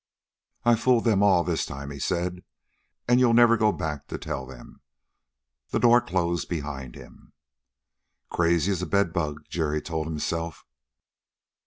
"I'll 0.65 0.77
fool 0.77 0.99
them 1.01 1.21
all 1.21 1.43
this 1.43 1.63
time," 1.63 1.91
he 1.91 1.99
said; 1.99 2.43
"and 3.07 3.19
you'll 3.19 3.35
never 3.35 3.55
go 3.55 3.71
back 3.71 4.07
to 4.07 4.17
tell 4.17 4.47
them." 4.47 4.81
The 5.69 5.77
door 5.77 6.01
closed 6.01 6.49
behind 6.49 6.95
him. 6.95 7.33
"Crazy 8.31 8.71
as 8.71 8.81
a 8.81 8.87
bed 8.87 9.13
bug," 9.13 9.45
Jerry 9.47 9.79
told 9.79 10.07
himself. 10.07 10.65